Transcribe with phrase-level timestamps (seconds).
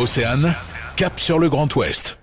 [0.00, 0.54] Océane,
[0.96, 2.18] cap sur le Grand Ouest.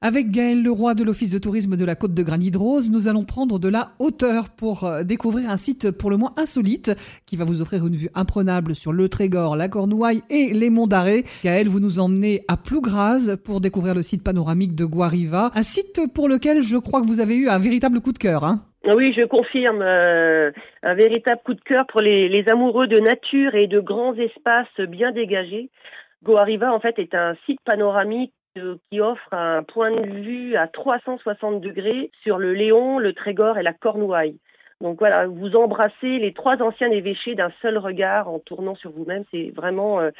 [0.00, 3.58] Avec Gaël Leroy de l'Office de tourisme de la Côte de Granit-Rose, nous allons prendre
[3.58, 6.92] de la hauteur pour euh, découvrir un site pour le moins insolite
[7.26, 10.86] qui va vous offrir une vue imprenable sur le Trégor, la Cornouaille et les monts
[10.86, 11.24] d'Arrée.
[11.42, 16.00] Gaël, vous nous emmenez à Plougraz pour découvrir le site panoramique de Guariva, un site
[16.14, 18.44] pour lequel je crois que vous avez eu un véritable coup de cœur.
[18.44, 18.62] Hein
[18.94, 20.52] oui, je confirme euh,
[20.84, 24.88] un véritable coup de cœur pour les, les, amoureux de nature et de grands espaces
[24.88, 25.70] bien dégagés.
[26.22, 30.66] Goariva, en fait, est un site panoramique euh, qui offre un point de vue à
[30.68, 34.38] 360 degrés sur le Léon, le Trégor et la Cornouaille.
[34.80, 39.24] Donc voilà, vous embrassez les trois anciens évêchés d'un seul regard en tournant sur vous-même.
[39.30, 40.10] C'est vraiment euh,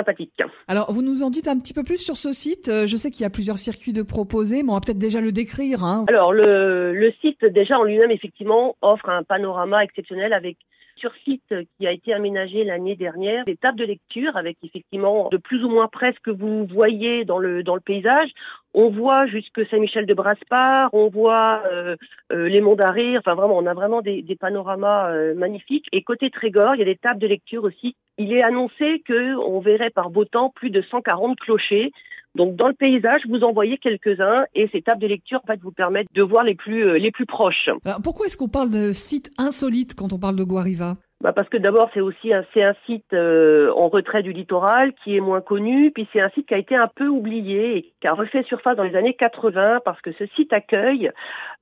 [0.00, 0.32] sympathique.
[0.68, 2.68] Alors, vous nous en dites un petit peu plus sur ce site.
[2.68, 5.20] Euh, je sais qu'il y a plusieurs circuits de proposés, mais on va peut-être déjà
[5.20, 5.84] le décrire.
[5.84, 6.04] Hein.
[6.08, 10.56] Alors, le, le site, déjà en lui-même, effectivement, offre un panorama exceptionnel avec
[11.00, 15.38] sur site qui a été aménagé l'année dernière, des tables de lecture avec effectivement de
[15.38, 18.28] plus ou moins près ce que vous voyez dans le dans le paysage.
[18.74, 21.96] On voit jusque Saint-Michel de Braspar, on voit euh,
[22.32, 25.86] euh, les monts d'Arrée, enfin vraiment, on a vraiment des, des panoramas euh, magnifiques.
[25.92, 27.96] Et côté Trégor, il y a des tables de lecture aussi.
[28.20, 31.90] Il est annoncé que on verrait par beau temps plus de 140 clochers.
[32.34, 35.58] Donc dans le paysage, vous en voyez quelques-uns et ces tables de lecture en fait,
[35.62, 37.70] vous permettent de voir les plus, euh, les plus proches.
[37.86, 40.96] Alors pourquoi est-ce qu'on parle de site insolite quand on parle de Guariva?
[41.22, 44.92] Bah parce que d'abord c'est aussi un, c'est un site euh, en retrait du littoral
[45.02, 47.92] qui est moins connu, puis c'est un site qui a été un peu oublié et
[48.02, 51.10] qui a refait surface dans les années 80 parce que ce site accueille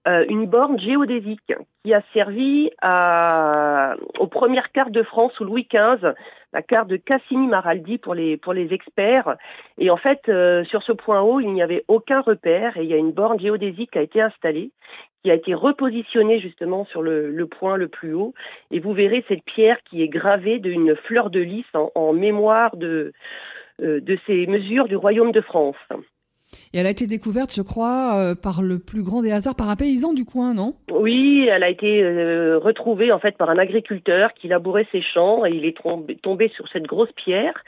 [0.09, 1.53] euh, une borne géodésique
[1.95, 6.13] a servi à, aux premières cartes de France sous Louis XV,
[6.53, 9.37] la carte de Cassini-Maraldi pour les pour les experts.
[9.79, 12.89] Et en fait, euh, sur ce point haut, il n'y avait aucun repère et il
[12.89, 14.71] y a une borne géodésique qui a été installée
[15.25, 18.35] qui a été repositionné justement sur le, point le plus haut.
[18.71, 22.77] Et vous verrez cette pierre qui est gravée d'une fleur de lys en, en mémoire
[22.77, 23.13] de,
[23.83, 25.77] euh, de ces mesures du royaume de France.
[26.73, 29.71] Et elle a été découverte, je crois, euh, par le plus grand des hasards, par
[29.71, 30.75] un paysan du coin, non?
[30.91, 35.45] Oui, elle a été euh, retrouvée en fait par un agriculteur qui labourait ses champs
[35.47, 37.65] et il est tombé, tombé sur cette grosse pierre.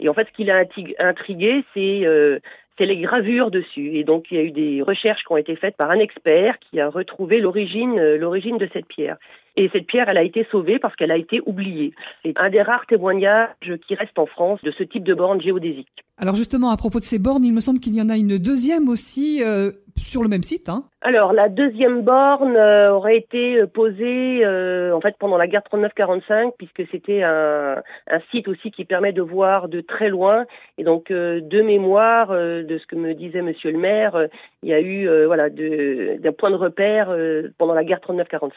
[0.00, 0.64] Et en fait, ce qui l'a
[0.98, 2.38] intrigué, c'est euh,
[2.78, 3.96] c'est les gravures dessus.
[3.96, 6.58] Et donc, il y a eu des recherches qui ont été faites par un expert
[6.58, 9.18] qui a retrouvé l'origine, l'origine de cette pierre.
[9.56, 11.92] Et cette pierre, elle a été sauvée parce qu'elle a été oubliée.
[12.24, 13.48] C'est un des rares témoignages
[13.86, 15.88] qui restent en France de ce type de borne géodésique.
[16.16, 18.38] Alors justement, à propos de ces bornes, il me semble qu'il y en a une
[18.38, 20.68] deuxième aussi euh, sur le même site.
[20.68, 25.46] Hein Alors la deuxième borne euh, aurait été euh, posée euh, en fait pendant la
[25.46, 30.44] guerre 39-45 puisque c'était un, un, site aussi qui permet de voir de très loin
[30.78, 34.28] et donc euh, de mémoire de ce que me disait Monsieur le maire,
[34.62, 37.14] il y a eu voilà d'un point de repère
[37.58, 38.50] pendant la guerre 39-45.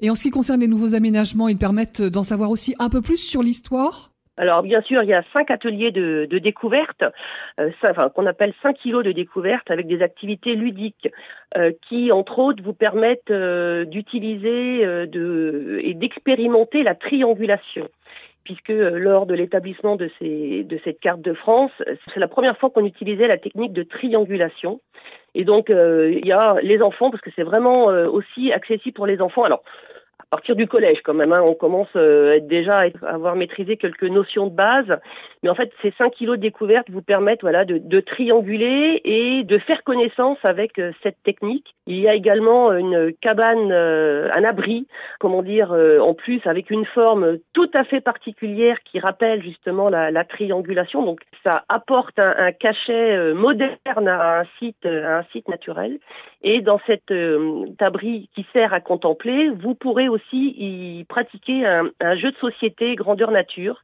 [0.00, 3.00] Et en ce qui concerne les nouveaux aménagements, ils permettent d'en savoir aussi un peu
[3.00, 4.11] plus sur l'histoire?
[4.38, 7.04] Alors bien sûr, il y a cinq ateliers de, de découverte,
[7.60, 11.08] euh, enfin, qu'on appelle cinq kilos de découverte, avec des activités ludiques
[11.56, 17.88] euh, qui, entre autres, vous permettent euh, d'utiliser euh, de, et d'expérimenter la triangulation
[18.44, 21.70] puisque euh, lors de l'établissement de, ces, de cette carte de France,
[22.12, 24.80] c'est la première fois qu'on utilisait la technique de triangulation.
[25.36, 29.22] Et donc, il y a les enfants, parce que c'est vraiment aussi accessible pour les
[29.22, 29.44] enfants.
[29.44, 29.62] Alors,
[30.32, 31.30] à partir du collège quand même.
[31.30, 34.98] Hein, on commence euh, déjà à avoir maîtrisé quelques notions de base.
[35.42, 39.58] Mais en fait, ces 5 kilos de découverte vous permettent voilà, de, trianguler et de
[39.58, 41.74] faire connaissance avec euh, cette technique.
[41.86, 44.86] Il y a également une cabane, euh, un abri,
[45.20, 50.10] comment dire, en plus avec une forme tout à fait particulière qui rappelle justement la,
[50.10, 51.04] la triangulation.
[51.04, 55.98] Donc ça apporte un, un cachet moderne à un site, à un site naturel.
[56.42, 57.12] Et dans cet
[57.80, 62.94] abri qui sert à contempler, vous pourrez aussi aussi y pratiquer un, jeu de société
[62.94, 63.82] grandeur nature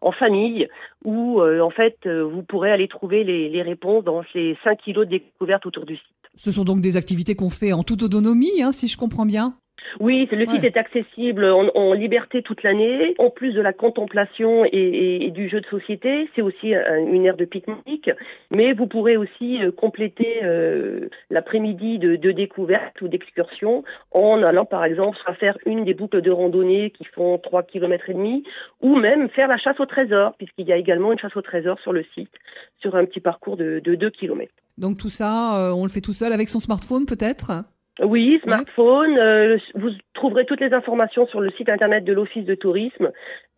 [0.00, 0.68] en famille
[1.04, 5.06] où euh, en fait euh, vous pourrez aller trouver les, réponses dans ces 5 kilos
[5.06, 6.06] de découverte autour du site.
[6.36, 9.54] Ce sont donc des activités qu'on fait en toute autonomie, hein, si je comprends bien?
[10.00, 10.68] Oui, le site ouais.
[10.68, 13.14] est accessible en, en liberté toute l'année.
[13.18, 16.96] En plus de la contemplation et, et, et du jeu de société, c'est aussi un,
[16.96, 18.10] une aire de pique-nique.
[18.50, 24.64] Mais vous pourrez aussi euh, compléter euh, l'après-midi de, de, découverte ou d'excursion en allant,
[24.64, 28.42] par exemple, soit faire une des boucles de randonnée qui font 3 km et demi,
[28.80, 31.78] ou même faire la chasse au trésor, puisqu'il y a également une chasse au trésor
[31.80, 32.32] sur le site,
[32.80, 34.50] sur un petit parcours de, de 2 km.
[34.78, 37.64] Donc tout ça, euh, on le fait tout seul avec son smartphone peut-être?
[38.02, 39.18] Oui, smartphone.
[39.18, 43.10] Euh, vous trouverez toutes les informations sur le site internet de l'Office de tourisme.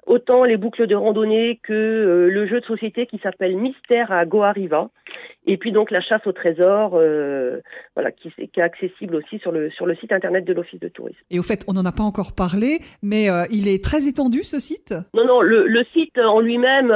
[0.05, 4.25] Autant les boucles de randonnée que euh, le jeu de société qui s'appelle Mystère à
[4.27, 4.91] Goariva.
[5.47, 7.61] Et puis donc la chasse au trésor, euh,
[7.95, 10.89] voilà, qui, qui, est accessible aussi sur le, sur le site internet de l'Office de
[10.89, 11.21] tourisme.
[11.31, 14.59] Et au fait, on n'en a pas encore parlé, mais il est très étendu ce
[14.59, 14.95] site?
[15.15, 16.93] Non, non, le, le site en lui-même,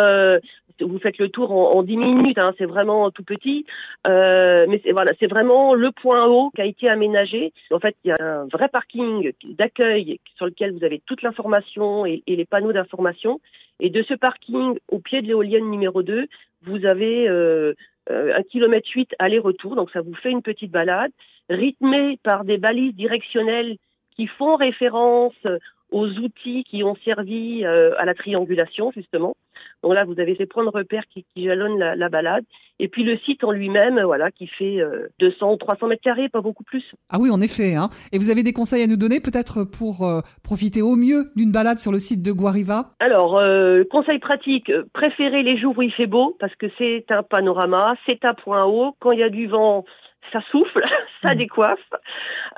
[0.80, 3.64] vous faites le tour en, en 10 minutes, hein, c'est vraiment tout petit.
[4.06, 7.52] Euh, mais c'est voilà, c'est vraiment le point haut qui a été aménagé.
[7.70, 12.06] En fait, il y a un vrai parking d'accueil sur lequel vous avez toute l'information
[12.06, 13.40] et, les panneaux d'information.
[13.80, 16.26] Et de ce parking au pied de l'éolienne numéro 2,
[16.62, 17.74] vous avez euh,
[18.10, 21.12] euh, un kilomètre huit aller-retour, donc ça vous fait une petite balade,
[21.50, 23.76] rythmée par des balises directionnelles
[24.16, 25.34] qui font référence
[25.90, 29.36] aux outils qui ont servi euh, à la triangulation justement.
[29.82, 32.44] Donc là, vous avez ces points de repère qui, qui jalonnent la, la, balade.
[32.78, 34.80] Et puis le site en lui-même, voilà, qui fait
[35.18, 36.84] 200 ou 300 mètres carrés, pas beaucoup plus.
[37.08, 37.74] Ah oui, en effet.
[37.74, 37.88] Hein.
[38.12, 41.52] Et vous avez des conseils à nous donner peut-être pour euh, profiter au mieux d'une
[41.52, 42.94] balade sur le site de Guariva?
[43.00, 47.22] Alors, euh, conseil pratique, préférez les jours où il fait beau, parce que c'est un
[47.22, 48.94] panorama, c'est un point haut.
[49.00, 49.84] Quand il y a du vent,
[50.32, 50.82] ça souffle,
[51.22, 51.38] ça mmh.
[51.38, 51.90] décoiffe.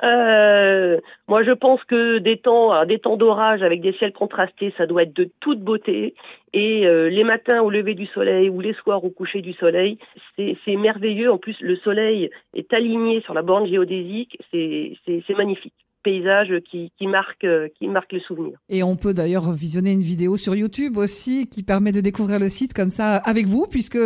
[0.03, 4.85] Euh, moi, je pense que des temps, des temps d'orage avec des ciels contrastés, ça
[4.85, 6.15] doit être de toute beauté.
[6.53, 9.97] Et euh, les matins au lever du soleil ou les soirs au coucher du soleil,
[10.37, 11.31] c'est merveilleux.
[11.31, 15.73] En plus, le soleil est aligné sur la borne géodésique, c'est magnifique
[16.09, 17.47] paysage qui, qui, marque,
[17.77, 18.57] qui marque le souvenir.
[18.69, 22.49] Et on peut d'ailleurs visionner une vidéo sur YouTube aussi qui permet de découvrir le
[22.49, 23.99] site comme ça avec vous, puisque